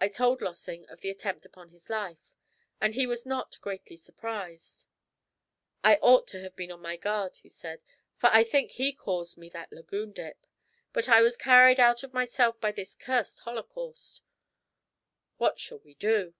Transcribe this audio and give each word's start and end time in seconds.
I 0.00 0.06
told 0.06 0.40
Lossing 0.40 0.86
of 0.88 1.00
the 1.00 1.10
attempt 1.10 1.44
upon 1.44 1.70
his 1.70 1.90
life, 1.90 2.32
and 2.80 2.94
he 2.94 3.08
was 3.08 3.26
not 3.26 3.60
greatly 3.60 3.96
surprised. 3.96 4.86
'I 5.82 5.96
ought 5.96 6.28
to 6.28 6.40
have 6.42 6.54
been 6.54 6.70
on 6.70 6.80
my 6.80 6.96
guard,' 6.96 7.38
he 7.38 7.48
said, 7.48 7.82
'for 8.18 8.28
I 8.28 8.44
think 8.44 8.70
he 8.70 8.92
caused 8.92 9.36
me 9.36 9.48
that 9.48 9.72
lagoon 9.72 10.12
dip. 10.12 10.46
But 10.92 11.08
I 11.08 11.22
was 11.22 11.36
carried 11.36 11.80
out 11.80 12.04
of 12.04 12.14
myself 12.14 12.60
by 12.60 12.70
this 12.70 12.94
cursed 12.94 13.40
holocaust. 13.40 14.20
What 15.38 15.58
shall 15.58 15.80
we 15.80 15.94
do?' 15.94 16.34